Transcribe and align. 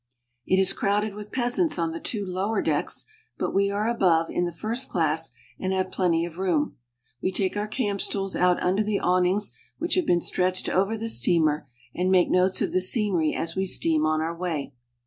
It 0.47 0.57
is 0.59 0.73
crowded 0.73 1.13
with 1.13 1.31
peasants 1.31 1.77
on 1.77 1.91
the 1.91 1.99
two 1.99 2.25
lower 2.25 2.63
decks, 2.63 3.05
but 3.37 3.53
we 3.53 3.69
are 3.69 3.87
above, 3.87 4.31
In 4.31 4.45
the 4.45 4.51
first 4.51 4.89
class, 4.89 5.31
and 5.59 5.73
have 5.73 5.91
plenty 5.91 6.25
of 6.25 6.39
room. 6.39 6.77
We 7.21 7.31
take 7.31 7.55
our 7.55 7.67
camp 7.67 8.01
stools 8.01 8.35
out 8.35 8.59
under 8.63 8.81
the 8.81 8.99
awnings 8.99 9.51
which 9.77 9.93
have 9.93 10.07
been 10.07 10.19
stretched 10.19 10.67
over 10.67 10.97
the 10.97 11.07
steamer, 11.07 11.67
and 11.93 12.09
make 12.09 12.31
notes 12.31 12.63
of 12.63 12.71
the 12.71 12.81
scenery 12.81 13.35
as 13.35 13.55
we 13.55 13.67
steam 13.67 14.03
on 14.07 14.21
our 14.21 14.35
way. 14.35 14.73